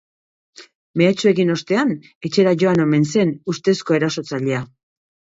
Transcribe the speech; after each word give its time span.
Mehatxu 0.99 1.27
egin 1.31 1.51
ostean 1.55 1.91
etxera 2.29 2.53
joan 2.63 2.81
omen 2.85 3.05
zen 3.11 3.33
ustezko 3.53 3.99
erasotzailea. 3.99 4.63